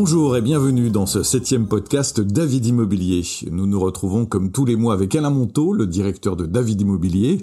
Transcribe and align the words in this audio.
Bonjour 0.00 0.36
et 0.36 0.42
bienvenue 0.42 0.90
dans 0.90 1.06
ce 1.06 1.24
septième 1.24 1.66
podcast 1.66 2.20
David 2.20 2.66
Immobilier. 2.66 3.24
Nous 3.50 3.66
nous 3.66 3.80
retrouvons 3.80 4.26
comme 4.26 4.52
tous 4.52 4.64
les 4.64 4.76
mois 4.76 4.94
avec 4.94 5.16
Alain 5.16 5.30
Monteau, 5.30 5.72
le 5.72 5.88
directeur 5.88 6.36
de 6.36 6.46
David 6.46 6.82
Immobilier. 6.82 7.42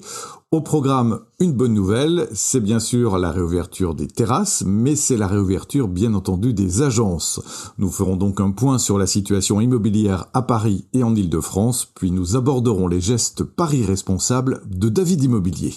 Au 0.51 0.61
programme, 0.61 1.19
une 1.41 1.51
bonne 1.51 1.73
nouvelle, 1.73 2.29
c'est 2.31 2.61
bien 2.61 2.79
sûr 2.79 3.17
la 3.17 3.31
réouverture 3.31 3.93
des 3.93 4.07
terrasses, 4.07 4.63
mais 4.65 4.95
c'est 4.95 5.17
la 5.17 5.27
réouverture 5.27 5.89
bien 5.89 6.13
entendu 6.13 6.53
des 6.53 6.81
agences. 6.81 7.41
Nous 7.77 7.89
ferons 7.89 8.15
donc 8.15 8.39
un 8.39 8.51
point 8.51 8.77
sur 8.77 8.97
la 8.97 9.05
situation 9.05 9.59
immobilière 9.59 10.27
à 10.33 10.41
Paris 10.41 10.85
et 10.93 11.03
en 11.03 11.13
Ile-de-France, 11.13 11.91
puis 11.93 12.09
nous 12.09 12.37
aborderons 12.37 12.87
les 12.87 13.01
gestes 13.01 13.43
Paris 13.43 13.83
responsables 13.83 14.61
de 14.65 14.87
David 14.87 15.21
Immobilier. 15.25 15.73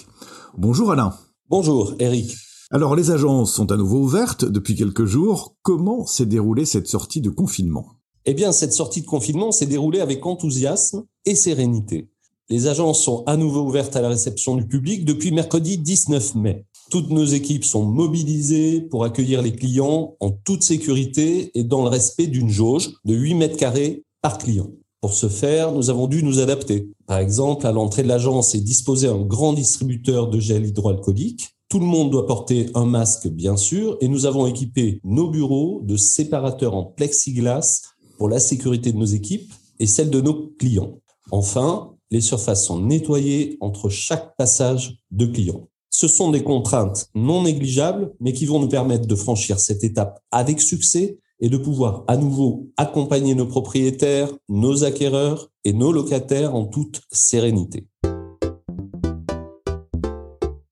Bonjour 0.57 0.93
Alain. 0.93 1.13
Bonjour 1.49 1.93
Eric. 1.99 2.48
Alors 2.71 2.95
les 2.95 3.09
agences 3.09 3.51
sont 3.51 3.71
à 3.71 3.77
nouveau 3.77 3.97
ouvertes 3.97 4.45
depuis 4.45 4.75
quelques 4.75 5.05
jours. 5.05 5.55
Comment 5.63 6.05
s'est 6.05 6.27
déroulée 6.27 6.65
cette 6.65 6.85
sortie 6.85 7.19
de 7.19 7.31
confinement? 7.31 7.95
Eh 8.25 8.35
bien, 8.35 8.51
cette 8.51 8.73
sortie 8.73 9.01
de 9.01 9.07
confinement 9.07 9.51
s'est 9.51 9.65
déroulée 9.65 10.01
avec 10.01 10.23
enthousiasme 10.23 11.03
et 11.25 11.33
sérénité. 11.33 12.11
Les 12.47 12.67
agences 12.67 13.01
sont 13.01 13.23
à 13.25 13.37
nouveau 13.37 13.61
ouvertes 13.61 13.95
à 13.95 14.01
la 14.01 14.09
réception 14.09 14.55
du 14.55 14.67
public 14.67 15.03
depuis 15.03 15.31
mercredi 15.31 15.79
19 15.79 16.35
mai. 16.35 16.67
Toutes 16.91 17.09
nos 17.09 17.25
équipes 17.25 17.65
sont 17.65 17.85
mobilisées 17.85 18.81
pour 18.81 19.03
accueillir 19.03 19.41
les 19.41 19.55
clients 19.55 20.15
en 20.19 20.29
toute 20.29 20.61
sécurité 20.61 21.49
et 21.55 21.63
dans 21.63 21.81
le 21.81 21.89
respect 21.89 22.27
d'une 22.27 22.49
jauge 22.49 22.91
de 23.03 23.15
8 23.15 23.33
mètres 23.33 23.57
carrés 23.57 24.03
par 24.21 24.37
client. 24.37 24.69
Pour 25.01 25.13
ce 25.13 25.27
faire, 25.27 25.71
nous 25.71 25.89
avons 25.89 26.05
dû 26.05 26.21
nous 26.21 26.39
adapter. 26.39 26.91
Par 27.07 27.17
exemple, 27.17 27.65
à 27.65 27.71
l'entrée 27.71 28.03
de 28.03 28.07
l'agence 28.07 28.53
est 28.53 28.61
disposé 28.61 29.07
un 29.07 29.21
grand 29.21 29.53
distributeur 29.53 30.27
de 30.27 30.39
gel 30.39 30.67
hydroalcoolique 30.67 31.55
tout 31.69 31.79
le 31.79 31.85
monde 31.85 32.09
doit 32.09 32.25
porter 32.25 32.71
un 32.73 32.85
masque, 32.85 33.27
bien 33.27 33.55
sûr, 33.55 33.95
et 34.01 34.07
nous 34.07 34.25
avons 34.25 34.47
équipé 34.47 34.99
nos 35.03 35.29
bureaux 35.29 35.81
de 35.83 35.97
séparateurs 35.97 36.75
en 36.75 36.83
plexiglas 36.83 37.83
pour 38.17 38.27
la 38.27 38.39
sécurité 38.39 38.91
de 38.91 38.97
nos 38.97 39.05
équipes 39.05 39.53
et 39.79 39.85
celle 39.85 40.09
de 40.09 40.19
nos 40.19 40.49
clients. 40.57 40.99
Enfin, 41.29 41.91
les 42.09 42.21
surfaces 42.21 42.65
sont 42.65 42.81
nettoyées 42.81 43.57
entre 43.61 43.89
chaque 43.89 44.35
passage 44.35 44.97
de 45.11 45.27
clients. 45.27 45.69
Ce 45.91 46.07
sont 46.07 46.31
des 46.31 46.43
contraintes 46.43 47.09
non 47.13 47.43
négligeables, 47.43 48.13
mais 48.19 48.33
qui 48.33 48.47
vont 48.47 48.59
nous 48.59 48.67
permettre 48.67 49.05
de 49.05 49.15
franchir 49.15 49.59
cette 49.59 49.83
étape 49.83 50.19
avec 50.31 50.61
succès 50.61 51.19
et 51.39 51.49
de 51.49 51.57
pouvoir 51.57 52.03
à 52.07 52.17
nouveau 52.17 52.67
accompagner 52.77 53.35
nos 53.35 53.45
propriétaires, 53.45 54.31
nos 54.49 54.83
acquéreurs 54.83 55.51
et 55.65 55.73
nos 55.73 55.91
locataires 55.91 56.55
en 56.55 56.65
toute 56.65 57.01
sérénité. 57.11 57.87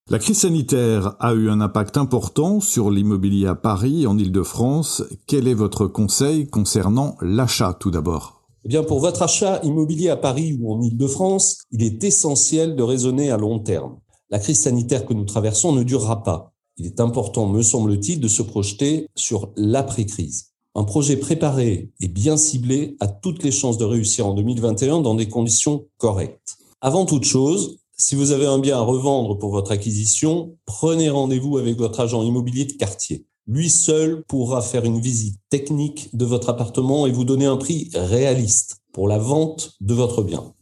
La 0.10 0.20
crise 0.20 0.40
sanitaire 0.40 1.18
a 1.20 1.34
eu 1.34 1.50
un 1.50 1.60
impact 1.60 1.98
important 1.98 2.62
sur 2.62 2.92
l'immobilier 2.92 3.46
à 3.46 3.56
Paris, 3.56 4.08
en 4.08 4.18
Ile-de-France. 4.18 5.04
Quel 5.28 5.50
est 5.50 5.54
votre 5.54 5.86
conseil 5.86 6.48
concernant 6.48 7.18
l'achat 7.20 7.76
tout 7.78 7.92
d'abord? 7.92 8.42
Eh 8.64 8.70
bien, 8.70 8.84
pour 8.84 9.02
votre 9.02 9.24
achat 9.24 9.60
immobilier 9.64 10.08
à 10.08 10.16
Paris 10.16 10.58
ou 10.62 10.72
en 10.74 10.82
Ile-de-France, 10.82 11.58
il 11.72 11.84
est 11.84 12.02
essentiel 12.06 12.78
de 12.78 12.84
raisonner 12.84 13.32
à 13.32 13.38
long 13.38 13.60
terme. 13.60 13.98
La 14.30 14.40
crise 14.40 14.62
sanitaire 14.62 15.06
que 15.06 15.14
nous 15.14 15.26
traversons 15.26 15.74
ne 15.74 15.84
durera 15.84 16.24
pas. 16.24 16.54
Il 16.78 16.86
est 16.86 17.02
important, 17.02 17.46
me 17.46 17.62
semble-t-il, 17.62 18.22
de 18.22 18.30
se 18.30 18.44
projeter 18.44 19.08
sur 19.14 19.52
l'après-crise. 19.58 20.54
Un 20.74 20.86
projet 20.86 21.18
préparé 21.18 21.92
et 22.00 22.08
bien 22.08 22.38
ciblé 22.38 22.96
a 23.02 23.08
toutes 23.08 23.44
les 23.44 23.52
chances 23.52 23.78
de 23.78 23.84
réussir 23.84 24.26
en 24.26 24.34
2021 24.36 25.02
dans 25.02 25.16
des 25.16 25.28
conditions 25.28 25.84
correctes. 25.98 26.56
Avant 26.80 27.06
toute 27.06 27.26
chose, 27.26 27.80
si 27.98 28.16
vous 28.16 28.32
avez 28.32 28.46
un 28.46 28.60
bien 28.60 28.78
à 28.78 28.82
revendre 28.82 29.38
pour 29.38 29.52
votre 29.52 29.72
acquisition, 29.72 30.56
prenez 30.66 31.10
rendez-vous 31.10 31.58
avec 31.58 31.78
votre 31.78 32.00
agent 32.00 32.22
immobilier 32.22 32.66
de 32.66 32.74
quartier. 32.74 33.26
Lui 33.48 33.70
seul 33.70 34.24
pourra 34.28 34.62
faire 34.62 34.86
une 34.86 35.00
visite 35.00 35.40
technique 35.50 36.16
de 36.16 36.26
votre 36.26 36.50
appartement 36.50 37.08
et 37.08 37.12
vous 37.12 37.24
donner 37.24 37.46
un 37.46 37.58
prix 37.58 37.90
réaliste 37.96 38.78
pour 38.94 39.08
la 39.08 39.18
vente 39.18 39.74
de 39.82 39.94
votre 39.94 40.22
bien. 40.22 40.54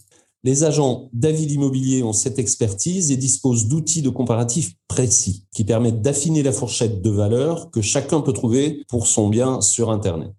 Les 0.46 0.64
agents 0.64 1.10
David 1.12 1.52
Immobilier 1.52 2.04
ont 2.04 2.14
cette 2.14 2.38
expertise 2.38 3.12
et 3.12 3.18
disposent 3.18 3.68
d'outils 3.68 4.04
de 4.04 4.10
comparatif 4.10 4.74
précis 4.88 5.48
qui 5.52 5.64
permettent 5.64 6.04
d'affiner 6.04 6.44
la 6.44 6.52
fourchette 6.52 7.02
de 7.02 7.10
valeur 7.10 7.72
que 7.72 7.82
chacun 7.82 8.22
peut 8.22 8.34
trouver 8.34 8.84
pour 8.88 9.08
son 9.08 9.28
bien 9.28 9.60
sur 9.60 9.90
Internet. 9.90 10.36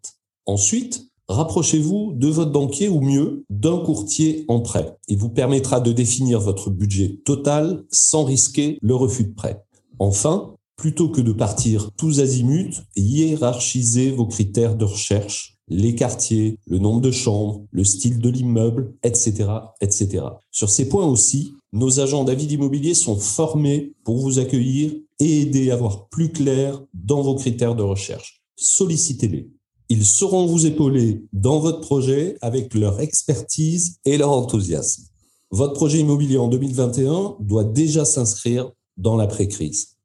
Ensuite, 0.46 1.10
Rapprochez-vous 1.28 2.12
de 2.14 2.28
votre 2.28 2.52
banquier 2.52 2.88
ou 2.88 3.00
mieux 3.00 3.44
d'un 3.50 3.78
courtier 3.78 4.44
en 4.46 4.60
prêt. 4.60 4.96
Il 5.08 5.18
vous 5.18 5.28
permettra 5.28 5.80
de 5.80 5.90
définir 5.90 6.40
votre 6.40 6.70
budget 6.70 7.20
total 7.24 7.84
sans 7.90 8.24
risquer 8.24 8.78
le 8.80 8.94
refus 8.94 9.24
de 9.24 9.34
prêt. 9.34 9.64
Enfin, 9.98 10.54
plutôt 10.76 11.08
que 11.08 11.20
de 11.20 11.32
partir 11.32 11.90
tous 11.96 12.20
azimuts, 12.20 12.82
hiérarchisez 12.94 14.12
vos 14.12 14.26
critères 14.26 14.76
de 14.76 14.84
recherche, 14.84 15.56
les 15.68 15.96
quartiers, 15.96 16.58
le 16.66 16.78
nombre 16.78 17.00
de 17.00 17.10
chambres, 17.10 17.64
le 17.72 17.82
style 17.82 18.20
de 18.20 18.30
l'immeuble, 18.30 18.94
etc., 19.02 19.48
etc. 19.80 20.24
Sur 20.52 20.70
ces 20.70 20.88
points 20.88 21.06
aussi, 21.06 21.54
nos 21.72 21.98
agents 21.98 22.24
d'avis 22.24 22.46
d'immobilier 22.46 22.94
sont 22.94 23.16
formés 23.16 23.94
pour 24.04 24.18
vous 24.18 24.38
accueillir 24.38 24.92
et 25.18 25.40
aider 25.40 25.70
à 25.72 25.76
voir 25.76 26.08
plus 26.08 26.30
clair 26.30 26.80
dans 26.94 27.22
vos 27.22 27.34
critères 27.34 27.74
de 27.74 27.82
recherche. 27.82 28.42
Sollicitez-les. 28.56 29.50
Ils 29.88 30.04
sauront 30.04 30.46
vous 30.46 30.66
épauler 30.66 31.22
dans 31.32 31.60
votre 31.60 31.80
projet 31.80 32.36
avec 32.40 32.74
leur 32.74 33.00
expertise 33.00 34.00
et 34.04 34.18
leur 34.18 34.32
enthousiasme. 34.32 35.04
Votre 35.52 35.74
projet 35.74 36.00
immobilier 36.00 36.38
en 36.38 36.48
2021 36.48 37.36
doit 37.38 37.62
déjà 37.62 38.04
s'inscrire 38.04 38.72
dans 38.96 39.16
l'après-crise. 39.16 39.96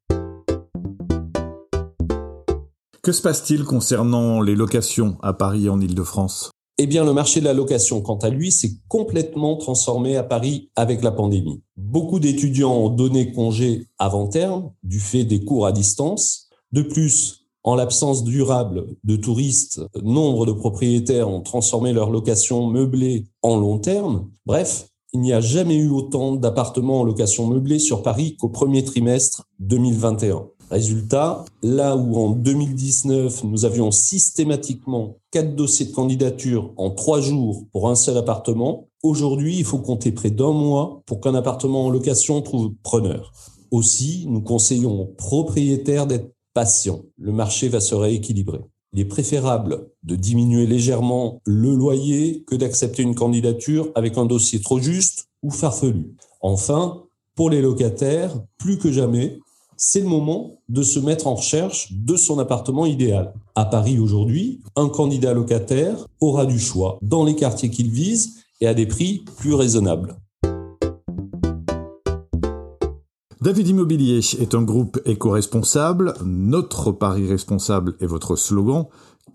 Que 3.02 3.10
se 3.10 3.22
passe-t-il 3.22 3.64
concernant 3.64 4.40
les 4.40 4.54
locations 4.54 5.16
à 5.20 5.32
Paris 5.32 5.66
et 5.66 5.68
en 5.68 5.80
Ile-de-France? 5.80 6.52
Eh 6.78 6.86
bien, 6.86 7.04
le 7.04 7.12
marché 7.12 7.40
de 7.40 7.46
la 7.46 7.52
location, 7.52 8.00
quant 8.02 8.18
à 8.18 8.30
lui, 8.30 8.52
s'est 8.52 8.74
complètement 8.86 9.56
transformé 9.56 10.16
à 10.16 10.22
Paris 10.22 10.70
avec 10.76 11.02
la 11.02 11.10
pandémie. 11.10 11.60
Beaucoup 11.76 12.20
d'étudiants 12.20 12.72
ont 12.72 12.88
donné 12.88 13.32
congé 13.32 13.88
avant 13.98 14.28
terme 14.28 14.70
du 14.84 15.00
fait 15.00 15.24
des 15.24 15.44
cours 15.44 15.66
à 15.66 15.72
distance. 15.72 16.48
De 16.70 16.82
plus, 16.82 17.41
en 17.64 17.74
l'absence 17.74 18.24
durable 18.24 18.86
de 19.04 19.16
touristes, 19.16 19.80
nombre 20.02 20.46
de 20.46 20.52
propriétaires 20.52 21.28
ont 21.28 21.40
transformé 21.40 21.92
leur 21.92 22.10
location 22.10 22.66
meublée 22.66 23.26
en 23.42 23.56
long 23.56 23.78
terme. 23.78 24.28
Bref, 24.46 24.88
il 25.12 25.20
n'y 25.20 25.32
a 25.32 25.40
jamais 25.40 25.76
eu 25.76 25.90
autant 25.90 26.36
d'appartements 26.36 27.00
en 27.00 27.04
location 27.04 27.46
meublée 27.46 27.78
sur 27.78 28.02
Paris 28.02 28.36
qu'au 28.38 28.48
premier 28.48 28.82
trimestre 28.82 29.46
2021. 29.60 30.46
Résultat, 30.70 31.44
là 31.62 31.96
où 31.96 32.16
en 32.16 32.30
2019, 32.30 33.44
nous 33.44 33.66
avions 33.66 33.90
systématiquement 33.90 35.18
quatre 35.30 35.54
dossiers 35.54 35.84
de 35.84 35.92
candidature 35.92 36.72
en 36.78 36.90
trois 36.90 37.20
jours 37.20 37.66
pour 37.72 37.90
un 37.90 37.94
seul 37.94 38.16
appartement, 38.16 38.88
aujourd'hui, 39.02 39.58
il 39.58 39.64
faut 39.64 39.80
compter 39.80 40.12
près 40.12 40.30
d'un 40.30 40.52
mois 40.52 41.02
pour 41.04 41.20
qu'un 41.20 41.34
appartement 41.34 41.84
en 41.84 41.90
location 41.90 42.40
trouve 42.40 42.72
preneur. 42.82 43.32
Aussi, 43.70 44.24
nous 44.30 44.40
conseillons 44.40 45.02
aux 45.02 45.06
propriétaires 45.06 46.06
d'être 46.06 46.32
patient, 46.54 47.02
le 47.18 47.32
marché 47.32 47.68
va 47.68 47.80
se 47.80 47.94
rééquilibrer. 47.94 48.60
Il 48.92 49.00
est 49.00 49.06
préférable 49.06 49.88
de 50.02 50.16
diminuer 50.16 50.66
légèrement 50.66 51.40
le 51.46 51.74
loyer 51.74 52.44
que 52.46 52.54
d'accepter 52.54 53.02
une 53.02 53.14
candidature 53.14 53.90
avec 53.94 54.18
un 54.18 54.26
dossier 54.26 54.60
trop 54.60 54.78
juste 54.78 55.28
ou 55.42 55.50
farfelu. 55.50 56.14
Enfin, 56.42 57.02
pour 57.34 57.48
les 57.48 57.62
locataires, 57.62 58.38
plus 58.58 58.78
que 58.78 58.92
jamais, 58.92 59.38
c'est 59.76 60.00
le 60.00 60.08
moment 60.08 60.58
de 60.68 60.82
se 60.82 61.00
mettre 61.00 61.26
en 61.26 61.34
recherche 61.34 61.92
de 61.92 62.16
son 62.16 62.38
appartement 62.38 62.84
idéal. 62.84 63.32
À 63.54 63.64
Paris 63.64 63.98
aujourd'hui, 63.98 64.60
un 64.76 64.88
candidat 64.88 65.32
locataire 65.32 66.06
aura 66.20 66.44
du 66.44 66.58
choix 66.58 66.98
dans 67.02 67.24
les 67.24 67.34
quartiers 67.34 67.70
qu'il 67.70 67.90
vise 67.90 68.44
et 68.60 68.66
à 68.66 68.74
des 68.74 68.86
prix 68.86 69.24
plus 69.38 69.54
raisonnables. 69.54 70.16
David 73.42 73.66
Immobilier 73.66 74.20
est 74.38 74.54
un 74.54 74.62
groupe 74.62 75.00
éco-responsable. 75.04 76.14
Notre 76.24 76.92
pari 76.92 77.26
responsable 77.26 77.96
est 77.98 78.06
votre 78.06 78.36
slogan. 78.36 78.84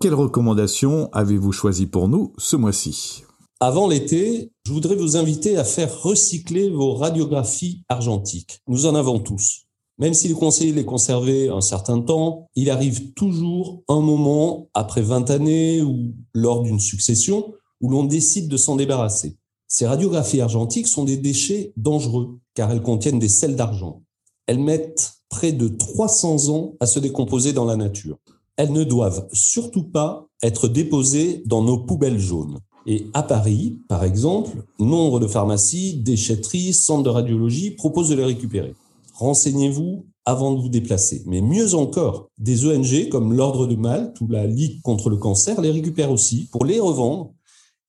Quelles 0.00 0.14
recommandations 0.14 1.10
avez-vous 1.12 1.52
choisi 1.52 1.84
pour 1.84 2.08
nous 2.08 2.32
ce 2.38 2.56
mois-ci? 2.56 3.24
Avant 3.60 3.86
l'été, 3.86 4.50
je 4.64 4.72
voudrais 4.72 4.96
vous 4.96 5.18
inviter 5.18 5.58
à 5.58 5.64
faire 5.64 6.00
recycler 6.00 6.70
vos 6.70 6.94
radiographies 6.94 7.82
argentiques. 7.90 8.60
Nous 8.66 8.86
en 8.86 8.94
avons 8.94 9.18
tous. 9.18 9.66
Même 9.98 10.14
s'il 10.14 10.30
est 10.30 10.34
conseillé 10.34 10.70
de 10.72 10.76
les 10.76 10.86
conserver 10.86 11.50
un 11.50 11.60
certain 11.60 12.00
temps, 12.00 12.46
il 12.54 12.70
arrive 12.70 13.12
toujours 13.12 13.82
un 13.88 14.00
moment, 14.00 14.70
après 14.72 15.02
20 15.02 15.28
années 15.28 15.82
ou 15.82 16.14
lors 16.32 16.62
d'une 16.62 16.80
succession, 16.80 17.52
où 17.82 17.90
l'on 17.90 18.04
décide 18.04 18.48
de 18.48 18.56
s'en 18.56 18.76
débarrasser. 18.76 19.36
Ces 19.70 19.86
radiographies 19.86 20.40
argentiques 20.40 20.88
sont 20.88 21.04
des 21.04 21.18
déchets 21.18 21.74
dangereux 21.76 22.38
car 22.54 22.70
elles 22.70 22.82
contiennent 22.82 23.18
des 23.18 23.28
sels 23.28 23.54
d'argent. 23.54 24.00
Elles 24.46 24.58
mettent 24.58 25.12
près 25.28 25.52
de 25.52 25.68
300 25.68 26.48
ans 26.48 26.74
à 26.80 26.86
se 26.86 26.98
décomposer 26.98 27.52
dans 27.52 27.66
la 27.66 27.76
nature. 27.76 28.16
Elles 28.56 28.72
ne 28.72 28.82
doivent 28.82 29.28
surtout 29.32 29.84
pas 29.84 30.26
être 30.42 30.68
déposées 30.68 31.42
dans 31.44 31.62
nos 31.62 31.78
poubelles 31.78 32.18
jaunes. 32.18 32.60
Et 32.86 33.08
à 33.12 33.22
Paris, 33.22 33.78
par 33.88 34.04
exemple, 34.04 34.64
nombre 34.78 35.20
de 35.20 35.26
pharmacies, 35.26 35.98
déchetteries, 35.98 36.72
centres 36.72 37.02
de 37.02 37.10
radiologie 37.10 37.72
proposent 37.72 38.08
de 38.08 38.14
les 38.14 38.24
récupérer. 38.24 38.74
renseignez-vous 39.12 40.06
avant 40.24 40.54
de 40.54 40.60
vous 40.60 40.68
déplacer. 40.68 41.22
Mais 41.26 41.40
mieux 41.40 41.74
encore, 41.74 42.28
des 42.38 42.66
ONG 42.66 43.08
comme 43.10 43.34
l'Ordre 43.34 43.66
de 43.66 43.76
Malte 43.76 44.20
ou 44.20 44.28
la 44.28 44.46
Ligue 44.46 44.80
contre 44.82 45.10
le 45.10 45.16
cancer 45.16 45.60
les 45.60 45.70
récupèrent 45.70 46.12
aussi 46.12 46.48
pour 46.50 46.64
les 46.64 46.80
revendre 46.80 47.32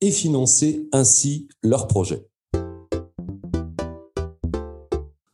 et 0.02 0.12
financer 0.12 0.88
ainsi 0.92 1.48
leurs 1.64 1.88
projets. 1.88 2.26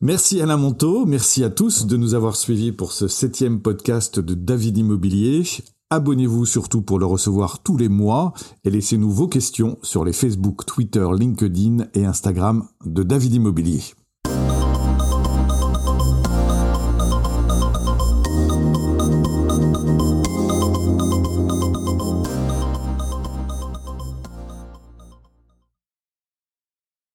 Merci 0.00 0.40
Alain 0.40 0.56
Monteau, 0.56 1.04
merci 1.04 1.42
à 1.42 1.50
tous 1.50 1.86
de 1.86 1.96
nous 1.96 2.14
avoir 2.14 2.36
suivis 2.36 2.72
pour 2.72 2.92
ce 2.92 3.08
septième 3.08 3.60
podcast 3.60 4.20
de 4.20 4.34
David 4.34 4.78
Immobilier. 4.78 5.42
Abonnez-vous 5.90 6.46
surtout 6.46 6.82
pour 6.82 6.98
le 6.98 7.06
recevoir 7.06 7.62
tous 7.62 7.76
les 7.76 7.88
mois 7.88 8.32
et 8.64 8.70
laissez-nous 8.70 9.10
vos 9.10 9.28
questions 9.28 9.78
sur 9.82 10.04
les 10.04 10.12
Facebook, 10.12 10.66
Twitter, 10.66 11.06
LinkedIn 11.16 11.86
et 11.94 12.04
Instagram 12.04 12.68
de 12.84 13.02
David 13.02 13.34
Immobilier. 13.34 13.82